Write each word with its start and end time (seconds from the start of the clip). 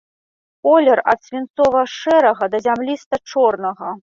Колер 0.67 1.01
ад 1.13 1.19
свінцова-шэрага 1.27 2.51
да 2.55 2.65
зямліста-чорнага. 2.67 3.97